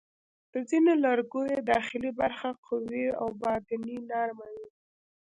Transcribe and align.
د 0.51 0.53
ځینو 0.69 0.91
لرګیو 1.05 1.65
داخلي 1.71 2.11
برخه 2.21 2.49
قوي 2.65 3.05
او 3.21 3.27
باندنۍ 3.41 3.95
نرمه 4.09 4.47
وي. 4.55 4.67